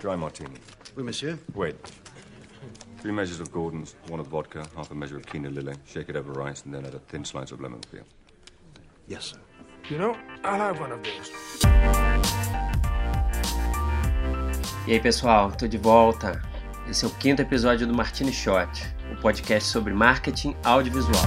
Dry 0.00 0.16
martini. 0.16 0.54
Oui, 0.96 1.02
monsieur. 1.02 1.38
Wait. 1.54 1.76
Three 3.00 3.12
measures 3.12 3.40
of 3.40 3.50
Gordon's, 3.52 3.94
one 4.08 4.20
of 4.20 4.28
vodka, 4.28 4.66
half 4.76 4.90
a 4.90 4.94
measure 4.94 5.16
of 5.16 5.26
Kina 5.26 5.50
Lily. 5.50 5.74
Shake 5.86 6.08
it 6.08 6.16
over 6.16 6.32
rice, 6.32 6.64
and 6.64 6.74
then 6.74 6.84
add 6.84 6.94
a 6.94 6.98
thin 6.98 7.24
slice 7.24 7.52
of 7.52 7.60
lemon 7.60 7.80
peel. 7.90 8.04
Yes, 9.06 9.24
sir. 9.24 9.38
You 9.88 9.98
know, 9.98 10.16
I'll 10.44 10.58
have 10.58 10.80
one 10.80 10.92
of 10.92 11.02
those. 11.02 11.30
E 14.86 14.92
aí 14.92 15.00
pessoal, 15.00 15.52
tô 15.52 15.66
de 15.66 15.78
volta. 15.78 16.40
Esse 16.88 17.04
é 17.04 17.08
o 17.08 17.10
quinto 17.10 17.42
episódio 17.42 17.86
do 17.86 17.94
Martini 17.94 18.32
Shot, 18.32 18.70
o 19.10 19.12
um 19.12 19.16
podcast 19.16 19.68
sobre 19.68 19.92
marketing 19.92 20.56
audiovisual. 20.64 21.22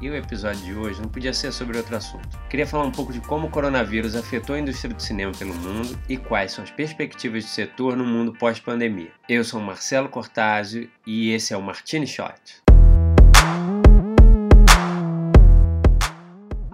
E 0.00 0.08
o 0.08 0.14
episódio 0.14 0.64
de 0.64 0.74
hoje 0.74 1.00
não 1.00 1.08
podia 1.08 1.32
ser 1.32 1.52
sobre 1.52 1.76
outro 1.76 1.96
assunto. 1.96 2.38
Queria 2.48 2.66
falar 2.66 2.84
um 2.84 2.92
pouco 2.92 3.12
de 3.12 3.20
como 3.20 3.48
o 3.48 3.50
coronavírus 3.50 4.14
afetou 4.14 4.54
a 4.54 4.60
indústria 4.60 4.94
do 4.94 5.02
cinema 5.02 5.32
pelo 5.32 5.54
mundo 5.54 5.98
e 6.08 6.16
quais 6.16 6.52
são 6.52 6.62
as 6.62 6.70
perspectivas 6.70 7.44
do 7.44 7.50
setor 7.50 7.96
no 7.96 8.04
mundo 8.04 8.32
pós-pandemia. 8.32 9.10
Eu 9.28 9.42
sou 9.42 9.60
Marcelo 9.60 10.08
Cortázio 10.08 10.88
e 11.04 11.30
esse 11.32 11.52
é 11.52 11.56
o 11.56 11.62
Martini 11.62 12.06
Shot. 12.06 12.67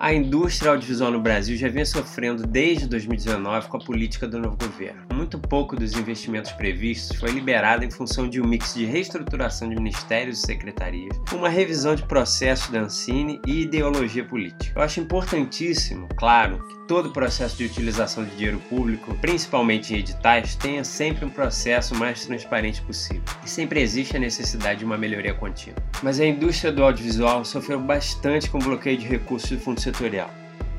A 0.05 0.13
indústria 0.13 0.71
audiovisual 0.71 1.11
no 1.11 1.19
Brasil 1.19 1.57
já 1.57 1.67
vinha 1.67 1.87
sofrendo 1.87 2.47
desde 2.47 2.87
2019 2.87 3.69
com 3.69 3.79
a 3.79 3.81
política 3.81 4.29
do 4.29 4.39
novo 4.39 4.55
governo. 4.55 5.01
Muito 5.15 5.39
pouco 5.39 5.75
dos 5.77 5.95
investimentos 5.95 6.53
previstos 6.53 7.17
foi 7.17 7.31
liberado 7.31 7.87
em 7.87 7.91
função 7.91 8.29
de 8.29 8.39
um 8.39 8.47
mix 8.47 8.75
de 8.75 8.85
reestruturação 8.85 9.67
de 9.67 9.77
ministérios 9.77 10.41
e 10.41 10.43
secretarias, 10.43 11.19
uma 11.33 11.49
revisão 11.49 11.95
de 11.95 12.03
processos 12.03 12.69
da 12.69 12.81
Ancine 12.81 13.41
e 13.47 13.63
ideologia 13.63 14.23
política. 14.23 14.79
Eu 14.79 14.83
acho 14.83 15.01
importantíssimo, 15.01 16.07
claro, 16.19 16.59
que 16.69 16.87
todo 16.87 17.11
processo 17.11 17.57
de 17.57 17.65
utilização 17.65 18.25
de 18.25 18.37
dinheiro 18.37 18.59
público, 18.69 19.15
principalmente 19.23 19.95
em 19.95 20.01
editais, 20.01 20.55
tenha 20.55 20.85
sempre 20.85 21.25
um 21.25 21.31
processo 21.31 21.95
mais 21.95 22.27
transparente 22.27 22.83
possível. 22.83 23.23
E 23.43 23.49
sempre 23.49 23.81
existe 23.81 24.17
a 24.17 24.21
necessidade 24.21 24.81
de 24.81 24.85
uma 24.85 24.99
melhoria 24.99 25.33
contínua. 25.33 25.83
Mas 26.03 26.21
a 26.21 26.27
indústria 26.27 26.71
do 26.71 26.85
audiovisual 26.85 27.45
sofreu 27.45 27.81
bastante 27.81 28.51
com 28.51 28.59
o 28.59 28.63
bloqueio 28.63 28.99
de 28.99 29.07
recursos 29.07 29.51
do 29.51 29.59
fundo 29.59 29.81
setorial. 29.95 30.31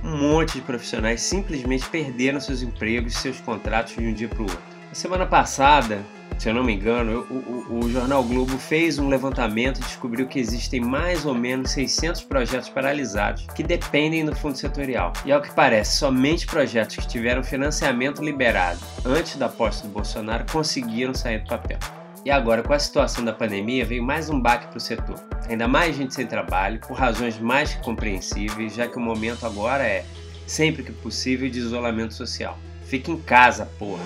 Um 0.04 0.18
monte 0.18 0.56
de 0.56 0.62
profissionais 0.62 1.22
simplesmente 1.22 1.90
perderam 1.90 2.40
seus 2.40 2.62
empregos 2.62 3.16
e 3.16 3.18
seus 3.18 3.42
contratos 3.42 3.96
de 3.96 4.06
um 4.06 4.14
dia 4.14 4.28
para 4.28 4.40
o 4.40 4.44
outro. 4.44 4.76
Na 4.90 4.94
semana 4.94 5.26
passada, 5.26 6.06
se 6.38 6.50
eu 6.50 6.54
não 6.54 6.64
me 6.64 6.74
engano, 6.74 7.26
o, 7.30 7.34
o, 7.34 7.80
o, 7.80 7.90
jornal 7.90 8.24
Globo 8.24 8.58
fez 8.58 9.00
um 9.00 9.08
levantamento 9.08 9.80
e 9.80 9.84
descobriu 9.84 10.28
que 10.28 10.38
existem 10.38 10.80
mais 10.80 11.26
ou 11.26 11.34
menos 11.34 11.72
600 11.72 12.22
projetos 12.24 12.70
paralisados 12.70 13.48
que 13.56 13.64
dependem 13.64 14.26
do 14.26 14.36
fundo 14.36 14.58
setorial. 14.58 15.14
E 15.26 15.32
ao 15.32 15.42
que 15.42 15.54
parece, 15.54 15.98
somente 15.98 16.46
projetos 16.46 16.98
que 16.98 17.08
tiveram 17.08 17.44
financiamento 17.44 18.24
liberado 18.24 18.80
antes 19.06 19.38
da 19.38 19.50
posse 19.50 19.84
do 19.84 19.90
Bolsonaro 19.90 20.46
conseguiram 20.52 21.14
sair 21.14 21.40
do 21.40 21.48
papel. 21.48 21.80
E 22.26 22.32
agora, 22.32 22.64
com 22.64 22.74
a 22.74 22.80
situação 22.80 23.24
da 23.24 23.32
pandemia, 23.32 23.86
veio 23.86 24.02
mais 24.02 24.32
um 24.32 24.42
baque 24.42 24.66
para 24.66 24.78
o 24.78 24.82
setor. 24.82 25.24
Ainda 25.48 25.68
mais 25.68 25.96
gente 25.96 26.16
sem 26.16 26.26
trabalho, 26.26 26.80
por 26.80 26.98
razões 26.98 27.38
mais 27.38 27.76
que 27.76 27.84
compreensíveis, 27.84 28.74
já 28.74 28.88
que 28.88 28.98
o 28.98 29.00
momento 29.00 29.46
agora 29.46 29.84
é, 29.84 30.04
sempre 30.48 30.82
que 30.82 30.92
possível, 30.92 31.48
de 31.48 31.60
isolamento 31.60 32.16
social. 32.16 32.58
Fique 32.84 33.12
em 33.12 33.22
casa, 33.22 33.68
porra! 33.78 34.02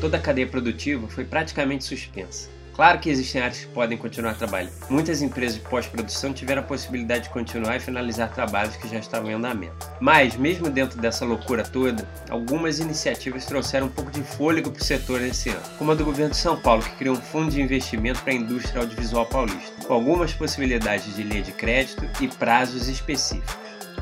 Toda 0.00 0.16
a 0.16 0.20
cadeia 0.20 0.48
produtiva 0.48 1.06
foi 1.06 1.24
praticamente 1.24 1.84
suspensa. 1.84 2.50
Claro 2.78 3.00
que 3.00 3.10
existem 3.10 3.40
áreas 3.40 3.58
que 3.58 3.66
podem 3.66 3.98
continuar 3.98 4.36
trabalhando. 4.36 4.70
Muitas 4.88 5.20
empresas 5.20 5.56
de 5.56 5.68
pós-produção 5.68 6.32
tiveram 6.32 6.62
a 6.62 6.64
possibilidade 6.64 7.24
de 7.24 7.30
continuar 7.30 7.74
e 7.74 7.80
finalizar 7.80 8.32
trabalhos 8.32 8.76
que 8.76 8.86
já 8.86 9.00
estavam 9.00 9.28
em 9.28 9.34
andamento. 9.34 9.74
Mas, 10.00 10.36
mesmo 10.36 10.70
dentro 10.70 10.96
dessa 11.00 11.24
loucura 11.24 11.64
toda, 11.64 12.08
algumas 12.30 12.78
iniciativas 12.78 13.46
trouxeram 13.46 13.88
um 13.88 13.90
pouco 13.90 14.12
de 14.12 14.22
fôlego 14.22 14.70
para 14.70 14.80
o 14.80 14.84
setor 14.84 15.18
nesse 15.20 15.48
ano, 15.48 15.60
como 15.76 15.90
a 15.90 15.94
do 15.96 16.04
governo 16.04 16.30
de 16.30 16.36
São 16.36 16.56
Paulo, 16.56 16.84
que 16.84 16.94
criou 16.94 17.16
um 17.16 17.20
fundo 17.20 17.50
de 17.50 17.60
investimento 17.60 18.22
para 18.22 18.32
a 18.32 18.36
indústria 18.36 18.80
audiovisual 18.80 19.26
paulista, 19.26 19.84
com 19.84 19.94
algumas 19.94 20.32
possibilidades 20.32 21.16
de 21.16 21.24
linha 21.24 21.42
de 21.42 21.50
crédito 21.50 22.08
e 22.20 22.28
prazos 22.28 22.86
específicos. 22.86 23.56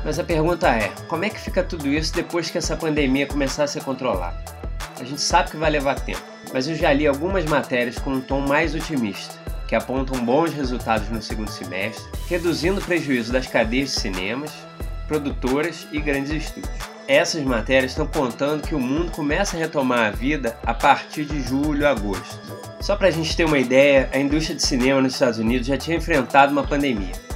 Mas 0.05 0.19
a 0.19 0.23
pergunta 0.23 0.69
é: 0.69 0.89
como 1.07 1.25
é 1.25 1.31
que 1.31 1.39
fica 1.39 1.63
tudo 1.63 1.87
isso 1.87 2.13
depois 2.13 2.51
que 2.51 2.59
essa 2.59 2.77
pandemia 2.77 3.25
começar 3.25 3.63
a 3.63 3.67
ser 3.67 3.83
controlada? 3.83 4.37
A 4.99 5.03
gente 5.03 5.21
sabe 5.21 5.49
que 5.49 5.57
vai 5.57 5.71
levar 5.71 5.95
tempo, 5.95 6.36
mas 6.53 6.67
eu 6.67 6.75
já 6.75 6.91
li 6.93 7.07
algumas 7.07 7.45
matérias 7.45 7.97
com 7.99 8.11
um 8.11 8.21
tom 8.21 8.41
mais 8.41 8.73
otimista, 8.73 9.35
que 9.67 9.75
apontam 9.75 10.23
bons 10.23 10.53
resultados 10.53 11.09
no 11.09 11.21
segundo 11.21 11.49
semestre, 11.49 12.05
reduzindo 12.27 12.79
o 12.79 12.83
prejuízo 12.83 13.31
das 13.31 13.47
cadeias 13.47 13.93
de 13.93 13.99
cinemas, 13.99 14.51
produtoras 15.07 15.87
e 15.91 15.99
grandes 15.99 16.31
estúdios. 16.31 16.75
Essas 17.07 17.43
matérias 17.43 17.91
estão 17.91 18.05
contando 18.05 18.67
que 18.67 18.75
o 18.75 18.79
mundo 18.79 19.11
começa 19.11 19.55
a 19.55 19.59
retomar 19.59 20.07
a 20.07 20.11
vida 20.11 20.57
a 20.65 20.73
partir 20.73 21.25
de 21.25 21.41
julho, 21.41 21.87
agosto. 21.87 22.37
Só 22.81 22.95
para 22.95 23.07
a 23.07 23.11
gente 23.11 23.35
ter 23.35 23.45
uma 23.45 23.57
ideia, 23.57 24.09
a 24.13 24.19
indústria 24.19 24.55
de 24.55 24.65
cinema 24.65 25.01
nos 25.01 25.13
Estados 25.13 25.39
Unidos 25.39 25.67
já 25.67 25.77
tinha 25.77 25.97
enfrentado 25.97 26.51
uma 26.51 26.63
pandemia 26.63 27.26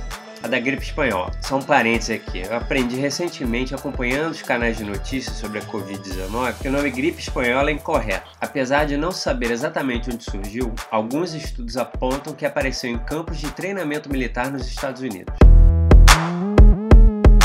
a 0.44 0.48
da 0.48 0.60
gripe 0.60 0.84
espanhola. 0.84 1.32
Só 1.42 1.58
um 1.58 1.62
parênteses 1.62 2.16
aqui, 2.16 2.40
eu 2.40 2.56
aprendi 2.56 2.96
recentemente 2.96 3.76
acompanhando 3.76 4.32
os 4.32 4.42
canais 4.42 4.78
de 4.78 4.84
notícias 4.84 5.38
sobre 5.38 5.60
a 5.60 5.62
Covid-19 5.64 6.56
que 6.62 6.68
o 6.68 6.72
nome 6.72 6.90
gripe 6.90 7.22
espanhola 7.22 7.70
é 7.70 7.74
incorreto. 7.74 8.30
Apesar 8.40 8.86
de 8.86 8.98
não 8.98 9.12
saber 9.12 9.52
exatamente 9.52 10.10
onde 10.12 10.24
surgiu, 10.24 10.74
alguns 10.90 11.34
estudos 11.34 11.78
apontam 11.78 12.34
que 12.34 12.46
apareceu 12.46 12.90
em 12.90 12.98
campos 12.98 13.38
de 13.38 13.52
treinamento 13.52 14.10
militar 14.10 14.52
nos 14.52 14.68
Estados 14.68 15.02
Unidos. 15.02 15.34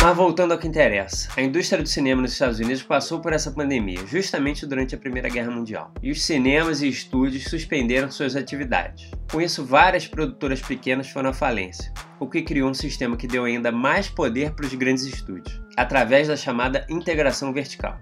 Mas 0.03 0.17
voltando 0.17 0.53
ao 0.53 0.59
que 0.59 0.69
interessa, 0.69 1.29
a 1.37 1.43
indústria 1.43 1.83
do 1.83 1.89
cinema 1.89 2.23
nos 2.23 2.33
Estados 2.33 2.61
Unidos 2.61 2.83
passou 2.83 3.21
por 3.21 3.33
essa 3.33 3.51
pandemia 3.51 4.07
justamente 4.07 4.67
durante 4.67 4.95
a 4.95 4.99
Primeira 4.99 5.29
Guerra 5.29 5.51
Mundial, 5.51 5.93
e 6.03 6.11
os 6.11 6.23
cinemas 6.23 6.81
e 6.81 6.89
estúdios 6.89 7.45
suspenderam 7.45 8.11
suas 8.11 8.37
atividades. 8.37 9.11
Com 9.31 9.41
isso, 9.41 9.65
várias 9.65 10.07
produtoras 10.07 10.61
pequenas 10.61 11.09
foram 11.09 11.31
à 11.31 11.33
falência, 11.33 11.93
o 12.21 12.29
que 12.29 12.43
criou 12.43 12.71
um 12.71 12.75
sistema 12.75 13.17
que 13.17 13.27
deu 13.27 13.45
ainda 13.45 13.73
mais 13.73 14.09
poder 14.09 14.53
para 14.53 14.67
os 14.67 14.75
grandes 14.75 15.05
estúdios, 15.05 15.61
através 15.77 16.29
da 16.29 16.37
chamada 16.37 16.87
integração 16.89 17.53
vertical. 17.53 17.99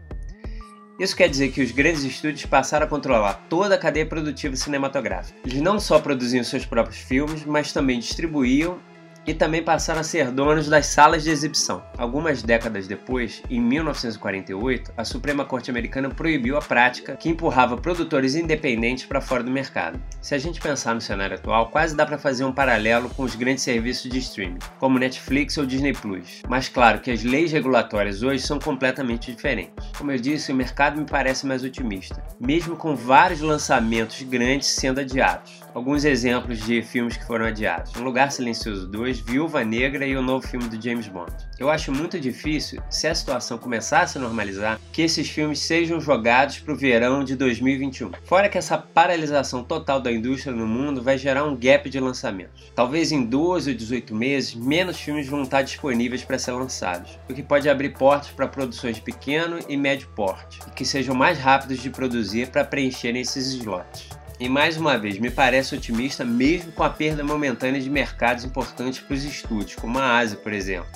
Isso 0.98 1.16
quer 1.16 1.28
dizer 1.28 1.50
que 1.50 1.60
os 1.60 1.72
grandes 1.72 2.04
estúdios 2.04 2.46
passaram 2.46 2.86
a 2.86 2.88
controlar 2.88 3.46
toda 3.48 3.74
a 3.74 3.78
cadeia 3.78 4.06
produtiva 4.06 4.54
cinematográfica. 4.54 5.36
Eles 5.44 5.60
não 5.60 5.80
só 5.80 5.98
produziam 5.98 6.44
seus 6.44 6.64
próprios 6.64 6.98
filmes, 6.98 7.44
mas 7.44 7.72
também 7.72 7.98
distribuíam 7.98 8.78
e 9.26 9.34
também 9.34 9.62
passaram 9.62 10.00
a 10.00 10.04
ser 10.04 10.30
donos 10.30 10.68
das 10.68 10.86
salas 10.86 11.22
de 11.22 11.30
exibição. 11.30 11.82
Algumas 11.96 12.42
décadas 12.42 12.86
depois, 12.86 13.42
em 13.48 13.60
1948, 13.60 14.92
a 14.96 15.04
Suprema 15.04 15.44
Corte 15.44 15.70
Americana 15.70 16.08
proibiu 16.08 16.56
a 16.56 16.62
prática 16.62 17.16
que 17.16 17.28
empurrava 17.28 17.76
produtores 17.76 18.34
independentes 18.34 19.06
para 19.06 19.20
fora 19.20 19.42
do 19.42 19.50
mercado. 19.50 20.00
Se 20.20 20.34
a 20.34 20.38
gente 20.38 20.60
pensar 20.60 20.94
no 20.94 21.00
cenário 21.00 21.36
atual, 21.36 21.68
quase 21.68 21.96
dá 21.96 22.04
para 22.04 22.18
fazer 22.18 22.44
um 22.44 22.52
paralelo 22.52 23.08
com 23.10 23.22
os 23.22 23.34
grandes 23.34 23.64
serviços 23.64 24.10
de 24.10 24.18
streaming, 24.18 24.58
como 24.78 24.98
Netflix 24.98 25.56
ou 25.56 25.66
Disney 25.66 25.92
Plus. 25.92 26.42
Mas 26.48 26.68
claro 26.68 27.00
que 27.00 27.10
as 27.10 27.22
leis 27.22 27.52
regulatórias 27.52 28.22
hoje 28.22 28.44
são 28.44 28.58
completamente 28.58 29.32
diferentes. 29.32 29.72
Como 29.96 30.10
eu 30.12 30.18
disse, 30.18 30.52
o 30.52 30.54
mercado 30.54 30.98
me 30.98 31.06
parece 31.06 31.46
mais 31.46 31.64
otimista, 31.64 32.22
mesmo 32.38 32.76
com 32.76 32.94
vários 32.94 33.40
lançamentos 33.40 34.22
grandes 34.22 34.68
sendo 34.68 35.00
adiados. 35.00 35.63
Alguns 35.74 36.04
exemplos 36.04 36.60
de 36.60 36.80
filmes 36.82 37.16
que 37.16 37.26
foram 37.26 37.46
adiados: 37.46 37.96
Um 37.96 38.04
Lugar 38.04 38.30
Silencioso 38.30 38.86
2, 38.86 39.18
Viúva 39.18 39.64
Negra 39.64 40.06
e 40.06 40.16
o 40.16 40.22
novo 40.22 40.46
filme 40.46 40.68
do 40.68 40.80
James 40.80 41.08
Bond. 41.08 41.32
Eu 41.58 41.68
acho 41.68 41.90
muito 41.90 42.20
difícil, 42.20 42.80
se 42.88 43.08
a 43.08 43.14
situação 43.14 43.58
começar 43.58 44.02
a 44.02 44.06
se 44.06 44.16
normalizar, 44.16 44.78
que 44.92 45.02
esses 45.02 45.28
filmes 45.28 45.58
sejam 45.58 46.00
jogados 46.00 46.60
para 46.60 46.72
o 46.72 46.76
verão 46.76 47.24
de 47.24 47.34
2021. 47.34 48.12
Fora 48.22 48.48
que 48.48 48.56
essa 48.56 48.78
paralisação 48.78 49.64
total 49.64 50.00
da 50.00 50.12
indústria 50.12 50.54
no 50.54 50.64
mundo 50.64 51.02
vai 51.02 51.18
gerar 51.18 51.42
um 51.42 51.56
gap 51.56 51.90
de 51.90 51.98
lançamentos. 51.98 52.70
Talvez 52.72 53.10
em 53.10 53.24
12 53.24 53.72
ou 53.72 53.76
18 53.76 54.14
meses, 54.14 54.54
menos 54.54 55.00
filmes 55.00 55.26
vão 55.26 55.42
estar 55.42 55.62
disponíveis 55.62 56.22
para 56.22 56.38
ser 56.38 56.52
lançados, 56.52 57.18
o 57.28 57.34
que 57.34 57.42
pode 57.42 57.68
abrir 57.68 57.94
portas 57.94 58.30
para 58.30 58.46
produções 58.46 58.94
de 58.94 59.02
pequeno 59.02 59.58
e 59.68 59.76
médio 59.76 60.06
porte, 60.14 60.60
e 60.68 60.70
que 60.70 60.84
sejam 60.84 61.16
mais 61.16 61.36
rápidos 61.36 61.82
de 61.82 61.90
produzir 61.90 62.50
para 62.50 62.64
preencherem 62.64 63.22
esses 63.22 63.48
slots. 63.48 64.23
E 64.38 64.48
mais 64.48 64.76
uma 64.76 64.98
vez, 64.98 65.18
me 65.18 65.30
parece 65.30 65.74
otimista 65.74 66.24
mesmo 66.24 66.72
com 66.72 66.82
a 66.82 66.90
perda 66.90 67.22
momentânea 67.22 67.80
de 67.80 67.88
mercados 67.88 68.44
importantes 68.44 68.98
para 68.98 69.14
os 69.14 69.24
estúdios, 69.24 69.76
como 69.76 69.98
a 69.98 70.18
Ásia, 70.18 70.36
por 70.36 70.52
exemplo, 70.52 70.90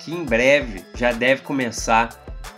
que 0.00 0.12
em 0.12 0.22
breve 0.24 0.84
já 0.94 1.10
deve 1.10 1.42
começar 1.42 2.10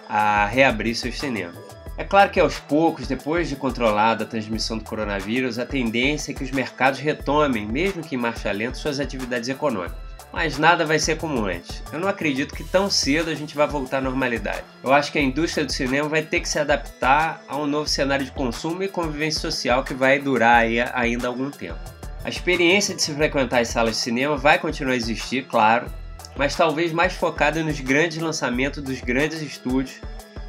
a 0.08 0.46
reabrir 0.46 0.96
seus 0.96 1.18
cinemas. 1.18 1.64
É 1.96 2.04
claro 2.04 2.30
que 2.30 2.40
aos 2.40 2.58
poucos, 2.58 3.06
depois 3.06 3.48
de 3.48 3.56
controlada 3.56 4.24
a 4.24 4.26
transmissão 4.26 4.76
do 4.76 4.84
coronavírus, 4.84 5.58
a 5.58 5.64
tendência 5.64 6.32
é 6.32 6.34
que 6.34 6.44
os 6.44 6.50
mercados 6.50 7.00
retomem, 7.00 7.66
mesmo 7.66 8.02
que 8.02 8.16
em 8.16 8.18
marcha 8.18 8.50
lenta, 8.50 8.74
suas 8.74 9.00
atividades 9.00 9.48
econômicas 9.48 10.05
mas 10.32 10.58
nada 10.58 10.84
vai 10.84 10.98
ser 10.98 11.16
como 11.16 11.46
antes. 11.46 11.82
Eu 11.92 11.98
não 11.98 12.08
acredito 12.08 12.54
que 12.54 12.64
tão 12.64 12.90
cedo 12.90 13.30
a 13.30 13.34
gente 13.34 13.56
vai 13.56 13.66
voltar 13.66 13.98
à 13.98 14.00
normalidade. 14.00 14.64
Eu 14.82 14.92
acho 14.92 15.10
que 15.10 15.18
a 15.18 15.22
indústria 15.22 15.64
do 15.64 15.72
cinema 15.72 16.08
vai 16.08 16.22
ter 16.22 16.40
que 16.40 16.48
se 16.48 16.58
adaptar 16.58 17.42
a 17.48 17.56
um 17.56 17.66
novo 17.66 17.88
cenário 17.88 18.24
de 18.24 18.32
consumo 18.32 18.82
e 18.82 18.88
convivência 18.88 19.40
social 19.40 19.82
que 19.82 19.94
vai 19.94 20.18
durar 20.18 20.64
ainda 20.92 21.28
algum 21.28 21.50
tempo. 21.50 21.78
A 22.24 22.28
experiência 22.28 22.94
de 22.94 23.02
se 23.02 23.14
frequentar 23.14 23.60
as 23.60 23.68
salas 23.68 23.96
de 23.96 24.02
cinema 24.02 24.36
vai 24.36 24.58
continuar 24.58 24.92
a 24.92 24.96
existir, 24.96 25.46
claro, 25.46 25.86
mas 26.36 26.54
talvez 26.54 26.92
mais 26.92 27.14
focada 27.14 27.62
nos 27.62 27.80
grandes 27.80 28.18
lançamentos 28.18 28.82
dos 28.82 29.00
grandes 29.00 29.40
estúdios 29.40 30.00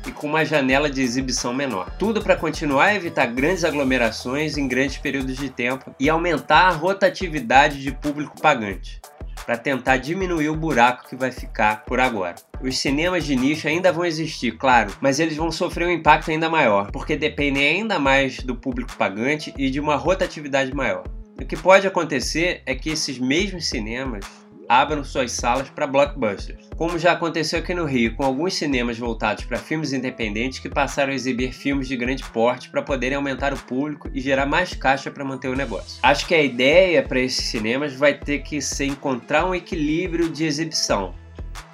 e 0.05 0.11
com 0.11 0.27
uma 0.27 0.43
janela 0.43 0.89
de 0.89 1.01
exibição 1.01 1.53
menor. 1.53 1.91
Tudo 1.99 2.21
para 2.21 2.35
continuar 2.35 2.85
a 2.85 2.95
evitar 2.95 3.27
grandes 3.27 3.63
aglomerações 3.63 4.57
em 4.57 4.67
grandes 4.67 4.97
períodos 4.97 5.37
de 5.37 5.49
tempo 5.49 5.93
e 5.99 6.09
aumentar 6.09 6.67
a 6.67 6.71
rotatividade 6.71 7.81
de 7.81 7.91
público 7.91 8.41
pagante 8.41 8.99
para 9.47 9.57
tentar 9.57 9.95
diminuir 9.95 10.49
o 10.49 10.55
buraco 10.57 11.07
que 11.07 11.15
vai 11.15 11.31
ficar 11.31 11.85
por 11.85 12.01
agora. 12.01 12.35
Os 12.61 12.77
cinemas 12.77 13.25
de 13.25 13.33
nicho 13.33 13.65
ainda 13.65 13.93
vão 13.93 14.03
existir, 14.03 14.57
claro, 14.57 14.93
mas 14.99 15.21
eles 15.21 15.37
vão 15.37 15.49
sofrer 15.49 15.87
um 15.87 15.91
impacto 15.91 16.29
ainda 16.29 16.49
maior, 16.49 16.91
porque 16.91 17.15
dependem 17.15 17.65
ainda 17.65 17.97
mais 17.97 18.41
do 18.41 18.57
público 18.57 18.97
pagante 18.97 19.53
e 19.57 19.69
de 19.69 19.79
uma 19.79 19.95
rotatividade 19.95 20.75
maior. 20.75 21.05
O 21.41 21.45
que 21.45 21.55
pode 21.55 21.87
acontecer 21.87 22.61
é 22.65 22.75
que 22.75 22.89
esses 22.89 23.17
mesmos 23.17 23.67
cinemas 23.67 24.25
abram 24.67 25.03
suas 25.03 25.31
salas 25.31 25.69
para 25.69 25.87
blockbusters, 25.87 26.69
como 26.75 26.99
já 26.99 27.13
aconteceu 27.13 27.59
aqui 27.59 27.73
no 27.73 27.85
Rio, 27.85 28.15
com 28.15 28.23
alguns 28.23 28.55
cinemas 28.55 28.97
voltados 28.97 29.45
para 29.45 29.57
filmes 29.57 29.93
independentes 29.93 30.59
que 30.59 30.69
passaram 30.69 31.11
a 31.11 31.15
exibir 31.15 31.53
filmes 31.53 31.87
de 31.87 31.95
grande 31.95 32.23
porte 32.23 32.69
para 32.69 32.81
poderem 32.81 33.15
aumentar 33.15 33.53
o 33.53 33.57
público 33.57 34.09
e 34.13 34.19
gerar 34.19 34.45
mais 34.45 34.73
caixa 34.73 35.09
para 35.09 35.23
manter 35.23 35.47
o 35.47 35.55
negócio. 35.55 35.99
Acho 36.03 36.27
que 36.27 36.35
a 36.35 36.41
ideia 36.41 37.01
para 37.01 37.19
esses 37.19 37.45
cinemas 37.45 37.93
vai 37.93 38.13
ter 38.13 38.39
que 38.39 38.61
ser 38.61 38.85
encontrar 38.85 39.45
um 39.45 39.55
equilíbrio 39.55 40.29
de 40.29 40.45
exibição, 40.45 41.13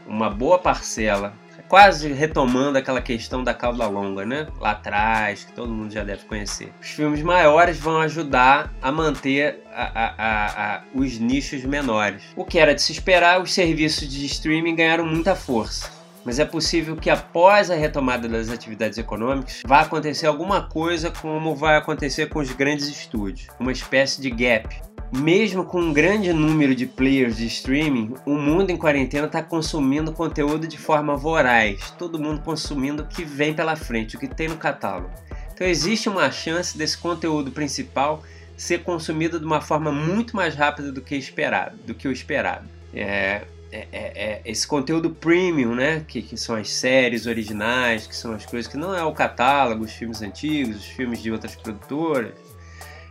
uma 0.07 0.29
boa 0.29 0.59
parcela 0.59 1.33
quase 1.73 2.13
retomando 2.13 2.77
aquela 2.77 3.01
questão 3.01 3.43
da 3.43 3.51
cauda 3.51 3.87
longa, 3.87 4.23
né? 4.23 4.45
Lá 4.61 4.73
atrás, 4.73 5.43
que 5.43 5.53
todo 5.53 5.73
mundo 5.73 5.91
já 5.91 6.03
deve 6.03 6.23
conhecer. 6.25 6.71
Os 6.79 6.89
filmes 6.89 7.23
maiores 7.23 7.79
vão 7.79 7.99
ajudar 7.99 8.71
a 8.79 8.91
manter 8.91 9.59
a, 9.73 9.81
a, 9.81 10.75
a, 10.75 10.81
os 10.93 11.17
nichos 11.17 11.65
menores. 11.65 12.25
O 12.35 12.45
que 12.45 12.59
era 12.59 12.75
de 12.75 12.81
se 12.83 12.91
esperar, 12.91 13.41
os 13.41 13.51
serviços 13.51 14.07
de 14.07 14.23
streaming 14.27 14.75
ganharam 14.75 15.03
muita 15.03 15.35
força. 15.35 15.89
Mas 16.23 16.37
é 16.37 16.45
possível 16.45 16.95
que 16.95 17.09
após 17.09 17.71
a 17.71 17.75
retomada 17.75 18.29
das 18.29 18.51
atividades 18.51 18.99
econômicas 18.99 19.63
vá 19.65 19.79
acontecer 19.79 20.27
alguma 20.27 20.69
coisa 20.69 21.09
como 21.09 21.55
vai 21.55 21.75
acontecer 21.75 22.27
com 22.27 22.37
os 22.37 22.51
grandes 22.51 22.87
estúdios, 22.87 23.47
uma 23.59 23.71
espécie 23.71 24.21
de 24.21 24.29
gap 24.29 24.92
mesmo 25.17 25.63
com 25.63 25.79
um 25.79 25.93
grande 25.93 26.33
número 26.33 26.73
de 26.73 26.87
players 26.87 27.37
de 27.37 27.45
streaming, 27.45 28.15
o 28.25 28.33
mundo 28.33 28.71
em 28.71 28.77
quarentena 28.77 29.27
está 29.27 29.43
consumindo 29.43 30.11
conteúdo 30.11 30.67
de 30.67 30.77
forma 30.77 31.15
voraz, 31.15 31.91
todo 31.91 32.19
mundo 32.19 32.41
consumindo 32.41 33.03
o 33.03 33.07
que 33.07 33.23
vem 33.23 33.53
pela 33.53 33.75
frente, 33.75 34.15
o 34.15 34.19
que 34.19 34.27
tem 34.27 34.47
no 34.47 34.57
catálogo. 34.57 35.11
Então 35.53 35.67
existe 35.67 36.09
uma 36.09 36.31
chance 36.31 36.75
desse 36.75 36.97
conteúdo 36.97 37.51
principal 37.51 38.23
ser 38.57 38.79
consumido 38.83 39.39
de 39.39 39.45
uma 39.45 39.61
forma 39.61 39.91
muito 39.91 40.35
mais 40.35 40.55
rápida 40.55 40.91
do 40.91 41.01
que 41.01 41.15
esperado, 41.15 41.77
do 41.85 41.93
que 41.93 42.07
o 42.07 42.11
esperado. 42.11 42.65
É, 42.93 43.43
é, 43.71 43.87
é, 43.91 43.97
é 44.15 44.41
esse 44.45 44.65
conteúdo 44.65 45.11
premium, 45.11 45.75
né, 45.75 46.03
que, 46.07 46.21
que, 46.21 46.37
são 46.37 46.55
as 46.55 46.71
séries 46.71 47.27
originais, 47.27 48.07
que 48.07 48.15
são 48.15 48.33
as 48.33 48.45
coisas 48.45 48.71
que 48.71 48.77
não 48.77 48.95
é 48.95 49.03
o 49.03 49.11
catálogo, 49.11 49.83
os 49.83 49.91
filmes 49.91 50.21
antigos, 50.21 50.77
os 50.77 50.85
filmes 50.85 51.21
de 51.21 51.31
outras 51.31 51.55
produtoras, 51.55 52.33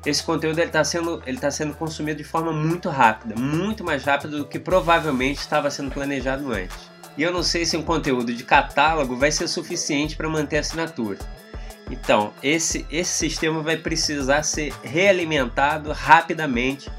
esse 0.04 0.22
conteúdo 0.22 0.58
está 0.58 0.82
sendo, 0.82 1.22
ele 1.26 1.38
tá 1.38 1.50
sendo 1.50 1.75
consumido 1.75 2.19
de 2.19 2.25
forma 2.25 2.52
muito 2.52 2.88
rápida, 2.88 3.34
muito 3.38 3.84
mais 3.84 4.04
rápida 4.04 4.37
do 4.37 4.46
que 4.46 4.58
provavelmente 4.58 5.38
estava 5.38 5.70
sendo 5.70 5.90
planejado 5.90 6.52
antes. 6.52 6.90
E 7.16 7.22
eu 7.22 7.32
não 7.32 7.43
sei 7.43 7.64
se 7.64 7.76
um 7.76 7.82
conteúdo 7.82 8.34
de 8.34 8.43
catálogo 8.43 9.16
vai 9.16 9.31
ser 9.31 9.46
suficiente 9.46 10.16
para 10.16 10.28
manter 10.28 10.56
a 10.56 10.60
assinatura. 10.60 11.19
Então, 11.90 12.32
esse, 12.43 12.87
esse 12.90 13.12
sistema 13.12 13.62
vai 13.62 13.76
precisar 13.76 14.43
ser 14.43 14.72
realimentado 14.82 15.93
rapidamente 15.93 16.90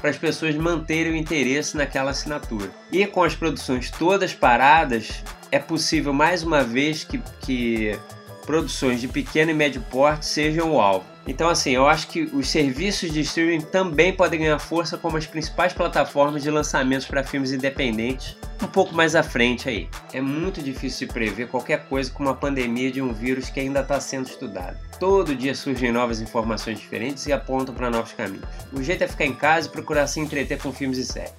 para 0.00 0.10
as 0.10 0.16
pessoas 0.16 0.54
manterem 0.54 1.12
o 1.12 1.16
interesse 1.16 1.76
naquela 1.76 2.12
assinatura. 2.12 2.70
E 2.90 3.06
com 3.06 3.22
as 3.22 3.34
produções 3.34 3.90
todas 3.90 4.32
paradas, 4.32 5.22
é 5.50 5.58
possível 5.58 6.12
mais 6.12 6.42
uma 6.42 6.62
vez 6.62 7.04
que, 7.04 7.18
que 7.40 7.98
produções 8.48 8.98
de 8.98 9.06
pequeno 9.06 9.50
e 9.50 9.54
médio 9.54 9.82
porte 9.90 10.24
sejam 10.24 10.72
o 10.72 10.80
alvo. 10.80 11.04
Então, 11.26 11.50
assim, 11.50 11.72
eu 11.72 11.86
acho 11.86 12.08
que 12.08 12.22
os 12.22 12.48
serviços 12.48 13.12
de 13.12 13.20
streaming 13.20 13.60
também 13.60 14.10
podem 14.10 14.40
ganhar 14.40 14.58
força 14.58 14.96
como 14.96 15.18
as 15.18 15.26
principais 15.26 15.74
plataformas 15.74 16.42
de 16.42 16.50
lançamentos 16.50 17.06
para 17.06 17.22
filmes 17.22 17.52
independentes 17.52 18.38
um 18.62 18.66
pouco 18.66 18.94
mais 18.94 19.14
à 19.14 19.22
frente 19.22 19.68
aí. 19.68 19.86
É 20.14 20.22
muito 20.22 20.62
difícil 20.62 21.06
de 21.06 21.12
prever 21.12 21.48
qualquer 21.48 21.84
coisa 21.90 22.10
com 22.10 22.22
uma 22.22 22.34
pandemia 22.34 22.90
de 22.90 23.02
um 23.02 23.12
vírus 23.12 23.50
que 23.50 23.60
ainda 23.60 23.80
está 23.80 24.00
sendo 24.00 24.26
estudado. 24.26 24.78
Todo 24.98 25.34
dia 25.34 25.54
surgem 25.54 25.92
novas 25.92 26.22
informações 26.22 26.80
diferentes 26.80 27.26
e 27.26 27.32
apontam 27.34 27.74
para 27.74 27.90
novos 27.90 28.14
caminhos. 28.14 28.48
O 28.72 28.82
jeito 28.82 29.04
é 29.04 29.08
ficar 29.08 29.26
em 29.26 29.34
casa 29.34 29.68
e 29.68 29.70
procurar 29.70 30.06
se 30.06 30.20
entreter 30.20 30.58
com 30.58 30.72
filmes 30.72 30.96
e 30.96 31.04
séries. 31.04 31.34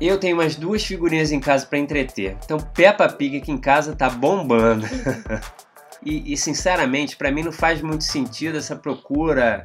Eu 0.00 0.18
tenho 0.18 0.38
umas 0.38 0.56
duas 0.56 0.82
figurinhas 0.82 1.30
em 1.30 1.40
casa 1.40 1.66
para 1.66 1.78
entreter. 1.78 2.38
Então 2.42 2.58
Peppa 2.58 3.06
Pig 3.10 3.36
aqui 3.36 3.52
em 3.52 3.58
casa 3.58 3.94
tá 3.94 4.08
bombando. 4.08 4.86
E, 6.04 6.32
e 6.32 6.36
sinceramente, 6.36 7.16
para 7.16 7.30
mim 7.30 7.42
não 7.42 7.52
faz 7.52 7.80
muito 7.80 8.04
sentido 8.04 8.58
essa 8.58 8.76
procura 8.76 9.62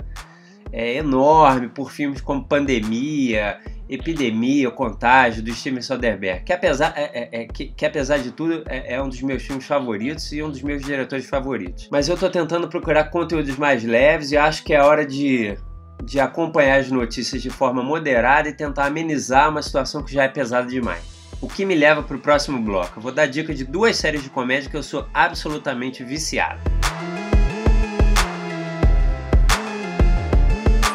é, 0.72 0.96
enorme 0.96 1.68
por 1.68 1.92
filmes 1.92 2.22
como 2.22 2.44
Pandemia, 2.44 3.60
Epidemia, 3.90 4.70
Contágio, 4.70 5.42
do 5.42 5.52
Steven 5.52 5.82
Soderbergh, 5.82 6.44
que 6.44 6.54
apesar, 6.54 6.94
é, 6.96 7.04
é, 7.04 7.42
é, 7.42 7.46
que, 7.46 7.66
que, 7.70 7.86
apesar 7.86 8.20
de 8.20 8.32
tudo 8.32 8.64
é, 8.68 8.94
é, 8.94 9.02
um 9.02 9.10
dos 9.10 9.22
meus 9.22 9.42
filmes 9.42 9.66
favoritos 9.66 10.32
e 10.32 10.44
um 10.44 10.50
dos 10.50 10.62
meus 10.62 10.84
diretores 10.84 11.26
favoritos. 11.26 11.90
Mas 11.92 12.08
eu 12.08 12.14
estou 12.14 12.30
tentando 12.30 12.68
procurar 12.68 13.06
conteúdos 13.06 13.58
mais 13.58 13.84
leves 13.84 14.32
e 14.32 14.38
acho 14.38 14.64
que 14.64 14.74
é 14.74 14.82
hora 14.82 15.06
de, 15.06 15.58
de 16.04 16.20
acompanhar 16.20 16.80
as 16.80 16.92
notícias 16.92 17.42
de 17.42 17.50
forma 17.50 17.82
moderada 17.82 18.48
e 18.48 18.54
tentar 18.54 18.86
amenizar 18.86 19.50
uma 19.50 19.64
situação 19.64 20.04
que 20.04 20.14
já 20.14 20.24
é 20.24 20.28
pesada 20.30 20.68
demais. 20.68 21.19
O 21.42 21.48
que 21.48 21.66
me 21.66 21.74
leva 21.74 22.04
para 22.04 22.18
o 22.18 22.20
próximo 22.20 22.62
bloco. 22.62 22.98
Eu 22.98 23.02
vou 23.02 23.12
dar 23.14 23.26
dica 23.26 23.54
de 23.54 23.64
duas 23.64 23.96
séries 23.96 24.22
de 24.24 24.30
comédia 24.30 24.70
que 24.70 24.76
eu 24.76 24.84
sou 24.84 25.08
absolutamente 25.14 26.04
viciado. 26.04 26.60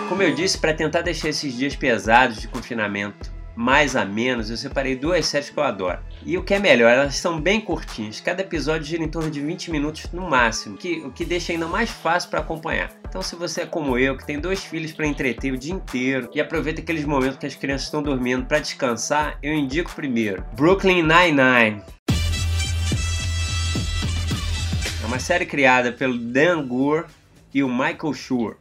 Como 0.08 0.22
eu 0.22 0.34
disse, 0.34 0.58
para 0.58 0.74
tentar 0.74 1.00
deixar 1.00 1.30
esses 1.30 1.56
dias 1.56 1.74
pesados 1.74 2.40
de 2.40 2.48
confinamento 2.48 3.32
mais 3.56 3.94
a 3.94 4.04
menos, 4.04 4.50
eu 4.50 4.56
separei 4.56 4.96
duas 4.96 5.26
séries 5.26 5.50
que 5.50 5.58
eu 5.58 5.62
adoro. 5.62 5.98
E 6.24 6.36
o 6.36 6.42
que 6.42 6.54
é 6.54 6.58
melhor, 6.58 6.90
elas 6.90 7.16
são 7.16 7.40
bem 7.40 7.60
curtinhas. 7.60 8.20
Cada 8.20 8.42
episódio 8.42 8.86
gira 8.86 9.02
em 9.02 9.08
torno 9.08 9.30
de 9.30 9.40
20 9.40 9.70
minutos 9.70 10.08
no 10.12 10.28
máximo, 10.28 10.76
que, 10.76 11.00
o 11.00 11.12
que 11.12 11.24
deixa 11.24 11.52
ainda 11.52 11.66
mais 11.66 11.90
fácil 11.90 12.30
para 12.30 12.40
acompanhar. 12.40 12.90
Então, 13.08 13.22
se 13.22 13.36
você 13.36 13.62
é 13.62 13.66
como 13.66 13.96
eu, 13.96 14.16
que 14.16 14.26
tem 14.26 14.40
dois 14.40 14.64
filhos 14.64 14.92
para 14.92 15.06
entreter 15.06 15.52
o 15.52 15.58
dia 15.58 15.72
inteiro 15.72 16.28
e 16.34 16.40
aproveita 16.40 16.80
aqueles 16.80 17.04
momentos 17.04 17.38
que 17.38 17.46
as 17.46 17.54
crianças 17.54 17.86
estão 17.86 18.02
dormindo 18.02 18.44
para 18.44 18.58
descansar, 18.58 19.38
eu 19.42 19.54
indico 19.54 19.94
primeiro 19.94 20.44
Brooklyn 20.56 21.02
Nine-Nine. 21.02 21.82
É 25.02 25.06
uma 25.06 25.18
série 25.18 25.46
criada 25.46 25.92
pelo 25.92 26.18
Dan 26.18 26.66
Gore 26.66 27.06
e 27.52 27.62
o 27.62 27.68
Michael 27.68 28.14
Schur 28.14 28.56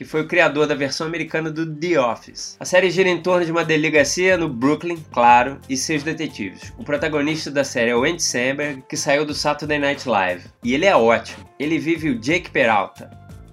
que 0.00 0.04
foi 0.06 0.22
o 0.22 0.26
criador 0.26 0.66
da 0.66 0.74
versão 0.74 1.06
americana 1.06 1.50
do 1.50 1.76
The 1.76 2.00
Office. 2.00 2.56
A 2.58 2.64
série 2.64 2.90
gira 2.90 3.10
em 3.10 3.20
torno 3.20 3.44
de 3.44 3.52
uma 3.52 3.62
delegacia 3.62 4.34
no 4.34 4.48
Brooklyn, 4.48 4.96
claro, 5.12 5.58
e 5.68 5.76
seus 5.76 6.02
detetives. 6.02 6.72
O 6.78 6.82
protagonista 6.82 7.50
da 7.50 7.62
série 7.62 7.90
é 7.90 7.94
o 7.94 8.04
Andy 8.04 8.22
Samberg, 8.22 8.82
que 8.88 8.96
saiu 8.96 9.26
do 9.26 9.34
Saturday 9.34 9.78
Night 9.78 10.08
Live. 10.08 10.44
E 10.64 10.72
ele 10.72 10.86
é 10.86 10.96
ótimo. 10.96 11.46
Ele 11.58 11.78
vive 11.78 12.08
o 12.08 12.18
Jake 12.18 12.50
Peralta, 12.50 13.10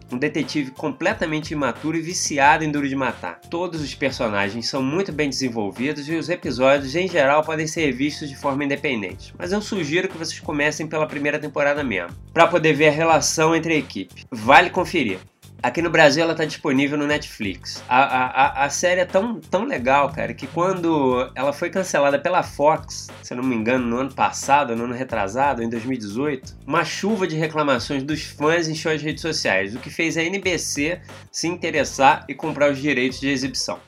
um 0.10 0.18
detetive 0.18 0.72
completamente 0.72 1.52
imaturo 1.52 1.98
e 1.98 2.02
viciado 2.02 2.64
em 2.64 2.72
Duro 2.72 2.88
de 2.88 2.96
Matar. 2.96 3.42
Todos 3.50 3.82
os 3.82 3.94
personagens 3.94 4.70
são 4.70 4.82
muito 4.82 5.12
bem 5.12 5.28
desenvolvidos 5.28 6.08
e 6.08 6.16
os 6.16 6.30
episódios, 6.30 6.96
em 6.96 7.10
geral, 7.10 7.44
podem 7.44 7.68
ser 7.68 7.92
vistos 7.92 8.30
de 8.30 8.38
forma 8.38 8.64
independente. 8.64 9.34
Mas 9.38 9.52
eu 9.52 9.60
sugiro 9.60 10.08
que 10.08 10.18
vocês 10.18 10.40
comecem 10.40 10.88
pela 10.88 11.08
primeira 11.08 11.40
temporada 11.40 11.84
mesmo, 11.84 12.16
para 12.34 12.48
poder 12.48 12.72
ver 12.72 12.88
a 12.88 12.92
relação 12.92 13.54
entre 13.54 13.74
a 13.74 13.78
equipe. 13.78 14.26
Vale 14.32 14.70
conferir. 14.70 15.20
Aqui 15.62 15.82
no 15.82 15.90
Brasil 15.90 16.22
ela 16.22 16.34
está 16.34 16.46
disponível 16.46 16.98
no 16.98 17.08
Netflix. 17.08 17.84
A, 17.90 18.04
a, 18.04 18.66
a 18.66 18.70
série 18.70 19.02
é 19.02 19.06
tão, 19.06 19.40
tão 19.40 19.66
legal, 19.66 20.12
cara, 20.12 20.34
que 20.34 20.46
quando 20.46 21.32
ela 21.34 21.52
foi 21.52 21.70
cancelada 21.72 22.20
pela 22.20 22.44
Fox, 22.44 23.10
se 23.24 23.34
eu 23.34 23.38
não 23.38 23.44
me 23.44 23.56
engano, 23.56 23.86
no 23.86 23.98
ano 23.98 24.14
passado, 24.14 24.76
no 24.76 24.84
ano 24.84 24.94
retrasado, 24.94 25.64
em 25.64 25.70
2018, 25.70 26.58
uma 26.66 26.86
chuva 26.86 27.28
de 27.28 27.36
reclamações 27.36 28.04
dos 28.04 28.24
fãs 28.24 28.68
encheu 28.68 28.92
as 28.92 29.02
redes 29.02 29.22
sociais, 29.22 29.76
o 29.76 29.80
que 29.80 29.90
fez 29.90 30.16
a 30.16 30.22
NBC 30.22 31.02
se 31.32 31.48
interessar 31.48 32.24
e 32.30 32.36
comprar 32.36 32.72
os 32.72 32.78
direitos 32.78 33.20
de 33.20 33.28
exibição. 33.28 33.80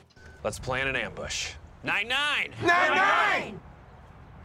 Let's 0.42 0.58
plan 0.58 0.88
an 0.88 1.06
ambush. 1.06 1.56
Nine 1.84 2.08
nine! 2.08 2.50
Nine 2.60 2.90
nine! 2.90 3.60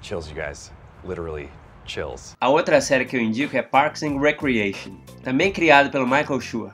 Chills, 0.01 0.29
you 0.29 0.35
guys. 0.35 0.71
Literally 1.03 1.49
chills. 1.85 2.35
A 2.39 2.49
outra 2.49 2.79
série 2.81 3.05
que 3.05 3.15
eu 3.15 3.21
indico 3.21 3.57
é 3.57 3.61
Parks 3.61 4.03
and 4.03 4.19
Recreation, 4.19 4.95
também 5.23 5.51
criada 5.51 5.89
pelo 5.89 6.05
Michael 6.05 6.39
Schur. 6.39 6.71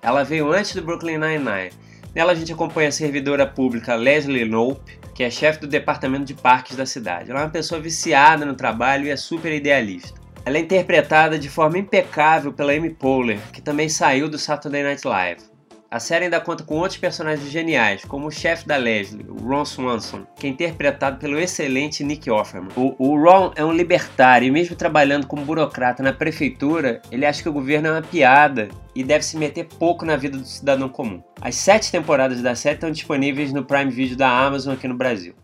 Ela 0.00 0.22
veio 0.22 0.52
antes 0.52 0.74
do 0.74 0.82
Brooklyn 0.82 1.18
Nine-Nine. 1.18 1.70
Nela 2.14 2.32
a 2.32 2.34
gente 2.34 2.52
acompanha 2.52 2.88
a 2.88 2.92
servidora 2.92 3.46
pública 3.46 3.94
Leslie 3.94 4.44
Knope, 4.44 4.98
que 5.14 5.22
é 5.22 5.30
chefe 5.30 5.60
do 5.60 5.66
departamento 5.66 6.24
de 6.24 6.34
parques 6.34 6.76
da 6.76 6.86
cidade. 6.86 7.30
Ela 7.30 7.40
é 7.40 7.44
uma 7.44 7.50
pessoa 7.50 7.80
viciada 7.80 8.46
no 8.46 8.54
trabalho 8.54 9.06
e 9.06 9.10
é 9.10 9.16
super 9.16 9.52
idealista. 9.52 10.14
Ela 10.44 10.56
é 10.56 10.60
interpretada 10.60 11.38
de 11.38 11.48
forma 11.48 11.78
impecável 11.78 12.52
pela 12.52 12.72
Amy 12.72 12.90
Poehler, 12.90 13.40
que 13.52 13.60
também 13.60 13.88
saiu 13.88 14.28
do 14.28 14.38
Saturday 14.38 14.82
Night 14.82 15.06
Live. 15.06 15.42
A 15.90 15.98
série 15.98 16.26
ainda 16.26 16.38
conta 16.38 16.62
com 16.64 16.76
outros 16.76 16.98
personagens 16.98 17.50
geniais, 17.50 18.04
como 18.04 18.26
o 18.26 18.30
chefe 18.30 18.68
da 18.68 18.76
Leslie, 18.76 19.24
Ron 19.42 19.64
Swanson, 19.64 20.26
que 20.36 20.46
é 20.46 20.50
interpretado 20.50 21.16
pelo 21.16 21.38
excelente 21.38 22.04
Nick 22.04 22.30
Offerman. 22.30 22.70
O, 22.76 22.94
o 22.98 23.18
Ron 23.18 23.52
é 23.56 23.64
um 23.64 23.72
libertário 23.72 24.46
e 24.46 24.50
mesmo 24.50 24.76
trabalhando 24.76 25.26
como 25.26 25.46
burocrata 25.46 26.02
na 26.02 26.12
prefeitura, 26.12 27.00
ele 27.10 27.24
acha 27.24 27.42
que 27.42 27.48
o 27.48 27.54
governo 27.54 27.88
é 27.88 27.92
uma 27.92 28.02
piada 28.02 28.68
e 28.94 29.02
deve 29.02 29.24
se 29.24 29.38
meter 29.38 29.64
pouco 29.64 30.04
na 30.04 30.16
vida 30.16 30.36
do 30.36 30.44
cidadão 30.44 30.90
comum. 30.90 31.22
As 31.40 31.54
sete 31.54 31.90
temporadas 31.90 32.42
da 32.42 32.54
série 32.54 32.74
estão 32.74 32.90
disponíveis 32.90 33.50
no 33.50 33.64
Prime 33.64 33.90
Video 33.90 34.14
da 34.16 34.28
Amazon 34.28 34.74
aqui 34.74 34.86
no 34.86 34.94
Brasil. 34.94 35.34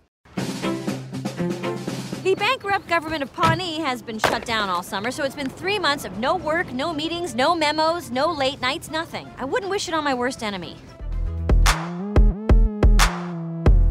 Government 2.88 3.22
of 3.22 3.32
Pawnee 3.32 3.80
has 3.80 4.02
been 4.02 4.18
shut 4.18 4.44
down 4.44 4.68
all 4.68 4.82
summer, 4.82 5.10
so 5.10 5.24
it's 5.24 5.34
been 5.34 5.48
three 5.48 5.78
months 5.78 6.04
of 6.04 6.18
no 6.18 6.36
work, 6.36 6.72
no 6.72 6.92
meetings, 6.92 7.34
no 7.34 7.54
memos, 7.54 8.10
no 8.10 8.30
late 8.30 8.60
nights, 8.60 8.90
nothing. 8.90 9.26
I 9.38 9.44
wouldn't 9.44 9.70
wish 9.70 9.88
it 9.88 9.94
on 9.94 10.04
my 10.04 10.14
worst 10.14 10.42
enemy. 10.42 10.76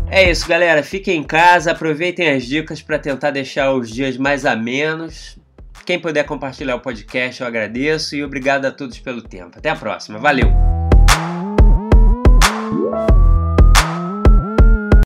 É 0.10 0.30
isso, 0.30 0.48
galera. 0.48 0.84
Fiquem 0.84 1.22
em 1.22 1.24
casa, 1.24 1.72
aproveitem 1.72 2.30
as 2.30 2.46
dicas 2.46 2.84
para 2.84 3.00
tentar 3.00 3.32
deixar 3.32 3.74
os 3.74 3.90
dias 3.90 4.16
mais 4.16 4.46
amenos. 4.46 5.40
Quem 5.86 6.00
puder 6.00 6.24
compartilhar 6.24 6.76
o 6.76 6.80
podcast, 6.80 7.42
eu 7.42 7.48
agradeço 7.48 8.16
e 8.16 8.24
obrigado 8.24 8.66
a 8.66 8.72
todos 8.72 9.00
pelo 9.00 9.22
tempo. 9.24 9.58
Até 9.58 9.70
a 9.70 9.76
próxima. 9.76 10.20
Valeu! 10.20 10.83